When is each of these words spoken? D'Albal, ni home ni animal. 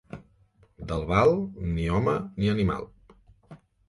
D'Albal, 0.91 1.33
ni 1.75 1.85
home 1.97 2.15
ni 2.39 2.49
animal. 2.55 2.89